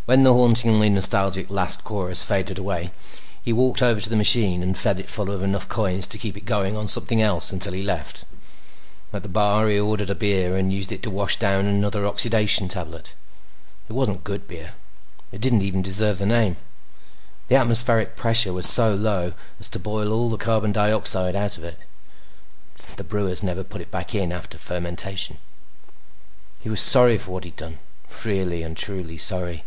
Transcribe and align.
_When 0.12 0.22
the 0.22 0.32
hauntingly 0.32 0.88
nostalgic 0.88 1.50
last 1.50 1.84
chorus 1.84 2.22
faded 2.24 2.56
away, 2.58 2.90
he 3.44 3.52
walked 3.52 3.82
over 3.82 4.00
to 4.00 4.08
the 4.08 4.16
machine 4.16 4.62
and 4.62 4.76
fed 4.76 4.98
it 4.98 5.10
full 5.10 5.30
of 5.30 5.42
enough 5.42 5.68
coins 5.68 6.06
to 6.08 6.16
keep 6.18 6.38
it 6.38 6.46
going 6.46 6.74
on 6.74 6.88
something 6.88 7.20
else 7.20 7.52
until 7.52 7.74
he 7.74 7.82
left. 7.82 8.24
At 9.12 9.22
the 9.22 9.28
bar, 9.28 9.68
he 9.68 9.78
ordered 9.78 10.08
a 10.08 10.14
beer 10.14 10.56
and 10.56 10.72
used 10.72 10.90
it 10.90 11.02
to 11.02 11.10
wash 11.10 11.38
down 11.38 11.66
another 11.66 12.06
oxidation 12.06 12.66
tablet. 12.66 13.14
It 13.90 13.92
wasn't 13.92 14.24
good 14.24 14.48
beer; 14.48 14.72
it 15.32 15.40
didn't 15.42 15.62
even 15.62 15.82
deserve 15.82 16.16
the 16.18 16.24
name. 16.26 16.56
The 17.48 17.56
atmospheric 17.56 18.16
pressure 18.16 18.54
was 18.54 18.66
so 18.66 18.94
low 18.94 19.34
as 19.60 19.68
to 19.68 19.78
boil 19.78 20.12
all 20.12 20.30
the 20.30 20.38
carbon 20.38 20.72
dioxide 20.72 21.36
out 21.36 21.58
of 21.58 21.62
it, 21.62 21.78
so 22.74 22.94
the 22.96 23.04
brewers 23.04 23.42
never 23.42 23.62
put 23.62 23.82
it 23.82 23.90
back 23.90 24.14
in 24.14 24.32
after 24.32 24.56
fermentation. 24.56 25.36
He 26.58 26.70
was 26.70 26.80
sorry 26.80 27.18
for 27.18 27.32
what 27.32 27.44
he 27.44 27.50
had 27.50 27.56
done—really 27.58 28.62
and 28.62 28.76
truly 28.78 29.18
sorry. 29.18 29.62